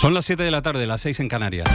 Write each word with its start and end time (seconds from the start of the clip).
Son 0.00 0.14
las 0.14 0.24
7 0.24 0.42
de 0.42 0.50
la 0.50 0.62
tarde, 0.62 0.86
las 0.86 1.02
6 1.02 1.20
en 1.20 1.28
Canarias. 1.28 1.68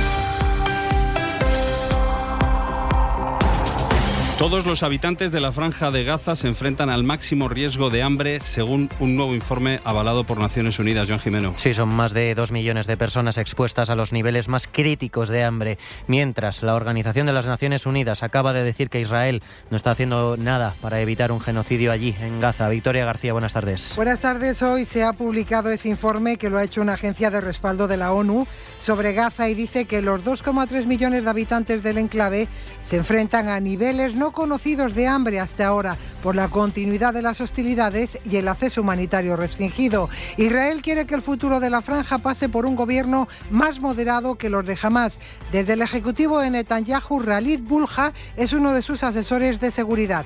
Todos 4.37 4.65
los 4.65 4.83
habitantes 4.83 5.31
de 5.31 5.39
la 5.39 5.53
franja 5.53 5.91
de 5.91 6.03
Gaza 6.03 6.35
se 6.35 6.49
enfrentan 6.49 6.89
al 6.89 7.05
máximo 7.05 7.47
riesgo 7.47 7.89
de 7.89 8.03
hambre, 8.03 8.41
según 8.41 8.89
un 8.99 9.15
nuevo 9.15 9.33
informe 9.33 9.79
avalado 9.85 10.25
por 10.25 10.39
Naciones 10.39 10.77
Unidas. 10.77 11.07
John 11.09 11.19
Jimeno. 11.19 11.53
Sí, 11.55 11.73
son 11.73 11.87
más 11.87 12.13
de 12.13 12.35
dos 12.35 12.51
millones 12.51 12.85
de 12.85 12.97
personas 12.97 13.37
expuestas 13.37 13.89
a 13.89 13.95
los 13.95 14.11
niveles 14.11 14.49
más 14.49 14.67
críticos 14.67 15.29
de 15.29 15.45
hambre. 15.45 15.77
Mientras 16.07 16.63
la 16.63 16.75
Organización 16.75 17.27
de 17.27 17.31
las 17.31 17.47
Naciones 17.47 17.85
Unidas 17.85 18.23
acaba 18.23 18.51
de 18.51 18.63
decir 18.63 18.89
que 18.89 18.99
Israel 18.99 19.41
no 19.69 19.77
está 19.77 19.91
haciendo 19.91 20.35
nada 20.35 20.75
para 20.81 20.99
evitar 20.99 21.31
un 21.31 21.39
genocidio 21.39 21.93
allí, 21.93 22.13
en 22.19 22.41
Gaza. 22.41 22.67
Victoria 22.67 23.05
García, 23.05 23.31
buenas 23.31 23.53
tardes. 23.53 23.93
Buenas 23.95 24.19
tardes. 24.19 24.61
Hoy 24.61 24.83
se 24.83 25.03
ha 25.03 25.13
publicado 25.13 25.71
ese 25.71 25.87
informe 25.87 26.35
que 26.35 26.49
lo 26.49 26.57
ha 26.57 26.63
hecho 26.65 26.81
una 26.81 26.93
agencia 26.93 27.31
de 27.31 27.39
respaldo 27.39 27.87
de 27.87 27.95
la 27.95 28.11
ONU 28.11 28.47
sobre 28.79 29.13
Gaza 29.13 29.47
y 29.47 29.53
dice 29.53 29.85
que 29.85 30.01
los 30.01 30.25
2,3 30.25 30.87
millones 30.87 31.23
de 31.23 31.29
habitantes 31.29 31.81
del 31.83 31.99
enclave 31.99 32.49
se 32.83 32.97
enfrentan 32.97 33.47
a 33.47 33.61
niveles 33.61 34.13
no 34.13 34.24
conocidos 34.31 34.95
de 34.95 35.07
hambre 35.07 35.39
hasta 35.39 35.67
ahora 35.67 35.97
por 36.23 36.35
la 36.35 36.49
continuidad 36.49 37.13
de 37.13 37.21
las 37.21 37.41
hostilidades 37.41 38.19
y 38.29 38.37
el 38.37 38.47
acceso 38.47 38.81
humanitario 38.81 39.35
restringido. 39.35 40.09
Israel 40.37 40.81
quiere 40.81 41.05
que 41.05 41.15
el 41.15 41.21
futuro 41.21 41.59
de 41.59 41.69
la 41.69 41.81
franja 41.81 42.17
pase 42.17 42.49
por 42.49 42.65
un 42.65 42.75
gobierno 42.75 43.27
más 43.49 43.79
moderado 43.79 44.35
que 44.35 44.49
los 44.49 44.65
de 44.65 44.77
Hamas. 44.81 45.19
Desde 45.51 45.73
el 45.73 45.81
ejecutivo 45.81 46.39
de 46.39 46.49
Netanyahu, 46.49 47.19
Ralid 47.19 47.61
Bulja 47.61 48.13
es 48.35 48.53
uno 48.53 48.73
de 48.73 48.81
sus 48.81 49.03
asesores 49.03 49.59
de 49.59 49.71
seguridad. 49.71 50.25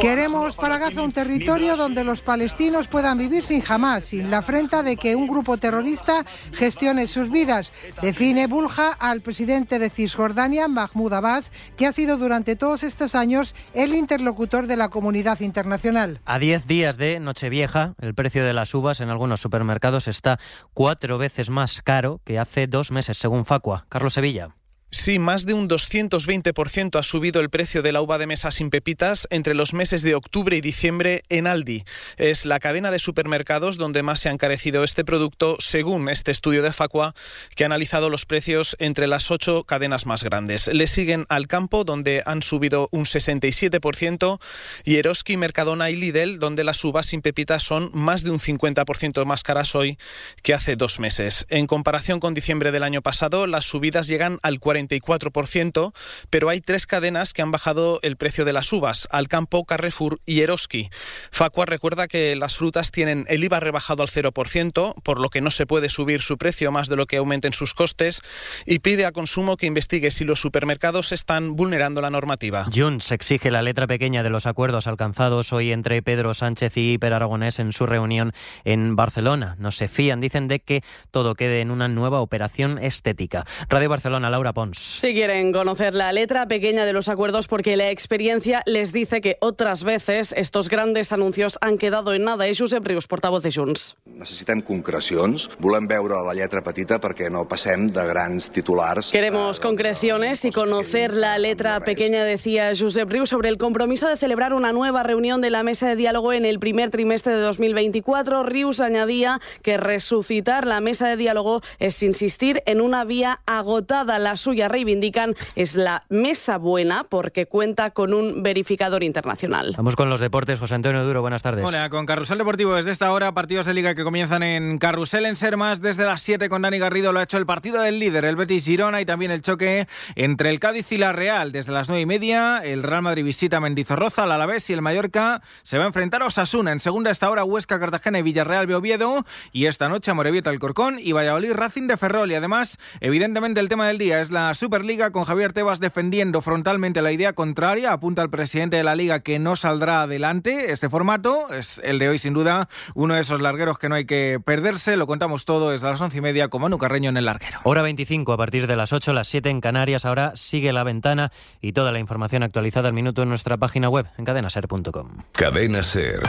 Queremos 0.00 0.56
para 0.56 0.78
Gaza 0.78 1.02
un 1.02 1.12
territorio 1.12 1.76
donde 1.76 2.02
los 2.02 2.22
palestinos 2.22 2.88
puedan 2.88 3.18
vivir 3.18 3.44
sin 3.44 3.60
jamás, 3.60 4.06
sin 4.06 4.30
la 4.30 4.38
afrenta 4.38 4.82
de 4.82 4.96
que 4.96 5.14
un 5.14 5.26
grupo 5.26 5.58
terrorista 5.58 6.24
gestione 6.52 7.08
sus 7.08 7.30
vidas. 7.30 7.72
Define 8.00 8.46
Bulja 8.46 8.92
al 8.92 9.20
presidente 9.20 9.78
de 9.78 9.90
Cisjordania, 9.90 10.66
Mahmoud 10.66 11.12
Abbas, 11.12 11.52
que 11.76 11.86
ha 11.86 11.92
sido 11.92 12.16
durante 12.16 12.56
todos 12.56 12.84
estos 12.84 13.14
años 13.14 13.54
el 13.74 13.94
interlocutor 13.94 14.66
de 14.66 14.76
la 14.76 14.88
comunidad 14.88 15.40
internacional. 15.40 16.20
A 16.24 16.38
10 16.38 16.66
días 16.66 16.96
de 16.96 17.20
Nochevieja, 17.20 17.94
el 18.00 18.14
precio 18.14 18.44
de 18.44 18.54
las 18.54 18.74
uvas 18.74 19.00
en 19.00 19.10
algunos 19.10 19.40
supermercados 19.40 20.08
está 20.08 20.40
cuatro 20.72 21.18
veces 21.18 21.50
más 21.50 21.82
caro 21.82 22.20
que 22.24 22.38
hace 22.38 22.66
dos 22.66 22.90
meses, 22.90 23.18
según 23.18 23.44
Facua. 23.44 23.84
Carlos 23.90 24.14
Sevilla. 24.14 24.54
Sí, 24.96 25.20
más 25.20 25.46
de 25.46 25.54
un 25.54 25.68
220% 25.68 26.98
ha 26.98 27.02
subido 27.02 27.40
el 27.40 27.50
precio 27.50 27.82
de 27.82 27.92
la 27.92 28.00
uva 28.00 28.18
de 28.18 28.26
mesa 28.26 28.50
sin 28.50 28.70
pepitas 28.70 29.28
entre 29.30 29.54
los 29.54 29.72
meses 29.72 30.02
de 30.02 30.16
octubre 30.16 30.56
y 30.56 30.60
diciembre 30.60 31.22
en 31.28 31.46
Aldi. 31.46 31.84
Es 32.16 32.44
la 32.44 32.58
cadena 32.58 32.90
de 32.90 32.98
supermercados 32.98 33.76
donde 33.76 34.02
más 34.02 34.20
se 34.20 34.30
ha 34.30 34.32
encarecido 34.32 34.82
este 34.82 35.04
producto, 35.04 35.58
según 35.60 36.08
este 36.08 36.32
estudio 36.32 36.62
de 36.62 36.72
Facua, 36.72 37.14
que 37.54 37.62
ha 37.62 37.66
analizado 37.66 38.10
los 38.10 38.24
precios 38.26 38.74
entre 38.80 39.06
las 39.06 39.30
ocho 39.30 39.62
cadenas 39.64 40.06
más 40.06 40.24
grandes. 40.24 40.66
Le 40.66 40.88
siguen 40.88 41.26
al 41.28 41.46
campo, 41.46 41.84
donde 41.84 42.22
han 42.26 42.42
subido 42.42 42.88
un 42.90 43.04
67%, 43.04 44.40
y 44.82 44.96
Eroski, 44.96 45.36
Mercadona 45.36 45.90
y 45.90 45.96
Lidl, 45.96 46.40
donde 46.40 46.64
las 46.64 46.82
uvas 46.82 47.06
sin 47.06 47.22
pepitas 47.22 47.62
son 47.62 47.90
más 47.92 48.24
de 48.24 48.30
un 48.30 48.40
50% 48.40 49.24
más 49.24 49.44
caras 49.44 49.74
hoy 49.76 49.98
que 50.42 50.54
hace 50.54 50.74
dos 50.74 50.98
meses. 50.98 51.46
En 51.48 51.68
comparación 51.68 52.18
con 52.18 52.34
diciembre 52.34 52.72
del 52.72 52.82
año 52.82 53.02
pasado, 53.02 53.46
las 53.46 53.66
subidas 53.66 54.08
llegan 54.08 54.40
al 54.42 54.58
40 54.58 54.85
44%, 54.88 55.92
pero 56.30 56.48
hay 56.48 56.60
tres 56.60 56.86
cadenas 56.86 57.32
que 57.32 57.42
han 57.42 57.50
bajado 57.50 58.00
el 58.02 58.16
precio 58.16 58.44
de 58.44 58.52
las 58.52 58.72
uvas, 58.72 59.08
Alcampo, 59.10 59.64
Carrefour 59.64 60.20
y 60.26 60.40
Eroski. 60.42 60.90
Facua 61.30 61.66
recuerda 61.66 62.08
que 62.08 62.36
las 62.36 62.56
frutas 62.56 62.90
tienen 62.90 63.24
el 63.28 63.44
IVA 63.44 63.60
rebajado 63.60 64.02
al 64.02 64.08
0%, 64.08 64.94
por 65.02 65.20
lo 65.20 65.28
que 65.28 65.40
no 65.40 65.50
se 65.50 65.66
puede 65.66 65.88
subir 65.88 66.22
su 66.22 66.38
precio 66.38 66.72
más 66.72 66.88
de 66.88 66.96
lo 66.96 67.06
que 67.06 67.16
aumenten 67.16 67.52
sus 67.52 67.74
costes, 67.74 68.22
y 68.64 68.80
pide 68.80 69.06
a 69.06 69.12
Consumo 69.12 69.56
que 69.56 69.66
investigue 69.66 70.10
si 70.10 70.24
los 70.24 70.40
supermercados 70.40 71.12
están 71.12 71.56
vulnerando 71.56 72.00
la 72.00 72.10
normativa. 72.10 72.66
Junts 72.74 73.12
exige 73.12 73.50
la 73.50 73.62
letra 73.62 73.86
pequeña 73.86 74.22
de 74.22 74.30
los 74.30 74.46
acuerdos 74.46 74.86
alcanzados 74.86 75.52
hoy 75.52 75.72
entre 75.72 76.02
Pedro 76.02 76.34
Sánchez 76.34 76.76
y 76.76 76.92
Hiper 76.92 77.12
Aragonés 77.12 77.58
en 77.58 77.72
su 77.72 77.86
reunión 77.86 78.32
en 78.64 78.96
Barcelona. 78.96 79.56
No 79.58 79.70
se 79.70 79.88
fían, 79.88 80.20
dicen 80.20 80.48
de 80.48 80.60
que 80.60 80.82
todo 81.10 81.34
quede 81.34 81.60
en 81.60 81.70
una 81.70 81.88
nueva 81.88 82.20
operación 82.20 82.78
estética. 82.78 83.44
Radio 83.68 83.88
Barcelona, 83.88 84.30
Laura 84.30 84.52
Pons. 84.52 84.65
Si 84.72 85.12
quieren 85.12 85.52
conocer 85.52 85.94
la 85.94 86.12
letra 86.12 86.48
pequeña 86.48 86.84
de 86.84 86.92
los 86.92 87.08
acuerdos, 87.08 87.46
porque 87.46 87.76
la 87.76 87.90
experiencia 87.90 88.62
les 88.66 88.92
dice 88.92 89.20
que 89.20 89.36
otras 89.40 89.84
veces 89.84 90.34
estos 90.36 90.68
grandes 90.68 91.12
anuncios 91.12 91.58
han 91.60 91.78
quedado 91.78 92.12
en 92.14 92.24
nada. 92.24 92.46
Es 92.46 92.58
Josep 92.58 92.84
Rius, 92.86 93.06
portavoz 93.06 93.42
de 93.42 93.52
Junts. 93.52 93.96
Necessitem 94.06 94.62
concrecions. 94.62 95.50
Volem 95.60 95.86
veure 95.86 96.16
la 96.24 96.34
lletra 96.34 96.62
petita 96.64 96.98
perquè 97.02 97.28
no 97.30 97.44
passem 97.48 97.88
de 97.92 98.06
grans 98.08 98.48
titulars. 98.50 99.10
Queremos 99.12 99.60
concreciones 99.60 100.44
y 100.44 100.50
conocer 100.50 101.12
la 101.12 101.38
letra 101.38 101.80
pequeña, 101.80 102.24
decía 102.24 102.72
Josep 102.76 103.10
Rius, 103.10 103.28
sobre 103.28 103.50
el 103.50 103.58
compromiso 103.58 104.08
de 104.08 104.16
celebrar 104.16 104.54
una 104.54 104.72
nueva 104.72 105.02
reunión 105.02 105.40
de 105.40 105.50
la 105.50 105.62
mesa 105.62 105.88
de 105.88 105.96
diálogo 105.96 106.32
en 106.32 106.44
el 106.44 106.58
primer 106.58 106.90
trimestre 106.90 107.34
de 107.34 107.40
2024. 107.40 108.42
Rius 108.42 108.80
añadía 108.80 109.40
que 109.62 109.76
resucitar 109.76 110.66
la 110.66 110.80
mesa 110.80 111.08
de 111.08 111.16
diálogo 111.16 111.60
es 111.78 112.02
insistir 112.02 112.62
en 112.66 112.80
una 112.80 113.04
vía 113.04 113.40
agotada, 113.46 114.18
la 114.18 114.36
suya 114.36 114.55
reivindican 114.64 115.34
es 115.54 115.76
la 115.76 116.04
mesa 116.08 116.58
buena 116.58 117.04
porque 117.04 117.46
cuenta 117.46 117.90
con 117.90 118.14
un 118.14 118.42
verificador 118.42 119.02
internacional. 119.02 119.74
Vamos 119.76 119.96
con 119.96 120.10
los 120.10 120.20
deportes. 120.20 120.58
José 120.58 120.74
Antonio 120.74 121.04
Duro, 121.04 121.20
buenas 121.20 121.42
tardes. 121.42 121.64
Hola, 121.64 121.90
con 121.90 122.06
Carrusel 122.06 122.38
Deportivo 122.38 122.74
desde 122.74 122.90
esta 122.90 123.12
hora, 123.12 123.32
partidos 123.32 123.66
de 123.66 123.74
liga 123.74 123.94
que 123.94 124.04
comienzan 124.04 124.42
en 124.42 124.78
Carrusel 124.78 125.26
en 125.26 125.36
Sermas 125.36 125.80
desde 125.80 126.04
las 126.04 126.22
7 126.22 126.48
con 126.48 126.62
Dani 126.62 126.78
Garrido. 126.78 127.12
Lo 127.12 127.20
ha 127.20 127.24
hecho 127.24 127.38
el 127.38 127.46
partido 127.46 127.82
del 127.82 127.98
líder, 127.98 128.24
el 128.24 128.36
Betis 128.36 128.64
Girona, 128.64 129.00
y 129.00 129.06
también 129.06 129.30
el 129.30 129.42
choque 129.42 129.86
entre 130.14 130.50
el 130.50 130.60
Cádiz 130.60 130.90
y 130.92 130.98
la 130.98 131.12
Real 131.12 131.52
desde 131.52 131.72
las 131.72 131.88
9 131.88 132.02
y 132.02 132.06
media. 132.06 132.58
El 132.64 132.82
Real 132.82 133.02
Madrid 133.02 133.24
visita 133.24 133.60
Mendizorroza, 133.60 134.24
el 134.24 134.32
Alavés 134.32 134.68
y 134.70 134.72
el 134.72 134.82
Mallorca 134.82 135.42
se 135.62 135.78
va 135.78 135.84
a 135.84 135.86
enfrentar 135.86 136.22
a 136.22 136.26
Osasuna. 136.26 136.72
En 136.72 136.80
segunda 136.80 137.10
esta 137.10 137.30
hora 137.30 137.44
Huesca, 137.44 137.78
Cartagena 137.80 138.18
y 138.18 138.22
Villarreal 138.22 138.66
Oviedo. 138.72 139.24
Y 139.52 139.66
esta 139.66 139.88
noche 139.88 140.10
a 140.10 140.14
Morevieta, 140.14 140.50
el 140.50 140.58
Corcón 140.58 140.98
y 141.00 141.12
Valladolid 141.12 141.52
Racing 141.52 141.86
de 141.86 141.96
Ferrol. 141.96 142.30
Y 142.30 142.34
además, 142.34 142.78
evidentemente, 143.00 143.60
el 143.60 143.68
tema 143.68 143.88
del 143.88 143.98
día 143.98 144.20
es 144.20 144.30
la 144.30 144.45
Superliga 144.54 145.10
con 145.10 145.24
Javier 145.24 145.52
Tebas 145.52 145.80
defendiendo 145.80 146.40
frontalmente 146.40 147.02
la 147.02 147.12
idea 147.12 147.32
contraria. 147.32 147.92
Apunta 147.92 148.22
al 148.22 148.30
presidente 148.30 148.76
de 148.76 148.84
la 148.84 148.94
liga 148.94 149.20
que 149.20 149.38
no 149.38 149.56
saldrá 149.56 150.02
adelante 150.02 150.72
este 150.72 150.88
formato. 150.88 151.52
Es 151.52 151.80
el 151.84 151.98
de 151.98 152.08
hoy, 152.08 152.18
sin 152.18 152.34
duda, 152.34 152.68
uno 152.94 153.14
de 153.14 153.20
esos 153.20 153.40
largueros 153.40 153.78
que 153.78 153.88
no 153.88 153.94
hay 153.94 154.06
que 154.06 154.40
perderse. 154.44 154.96
Lo 154.96 155.06
contamos 155.06 155.44
todo 155.44 155.70
desde 155.70 155.88
las 155.88 156.00
once 156.00 156.18
y 156.18 156.20
media 156.20 156.48
con 156.48 156.62
Manu 156.62 156.78
Carreño 156.78 157.10
en 157.10 157.16
el 157.16 157.24
larguero. 157.24 157.58
Hora 157.64 157.82
25 157.82 158.32
a 158.32 158.36
partir 158.36 158.66
de 158.66 158.76
las 158.76 158.92
8, 158.92 159.12
las 159.12 159.28
7 159.28 159.50
en 159.50 159.60
Canarias. 159.60 160.04
Ahora 160.04 160.32
sigue 160.36 160.72
la 160.72 160.84
ventana 160.84 161.32
y 161.60 161.72
toda 161.72 161.92
la 161.92 161.98
información 161.98 162.42
actualizada 162.42 162.88
al 162.88 162.94
minuto 162.94 163.22
en 163.22 163.28
nuestra 163.28 163.56
página 163.56 163.88
web 163.88 164.06
en 164.18 164.24
cadenaser.com. 164.24 165.08
Cadena 165.32 165.82
Ser. 165.82 166.20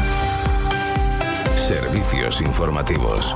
Servicios 1.56 2.42
informativos. 2.42 3.36